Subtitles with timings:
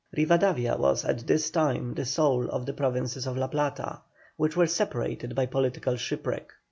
[0.17, 3.99] Rivadavia was at this time the soul of the Provinces of La Plata,
[4.35, 6.51] which were separated by political shipwreck.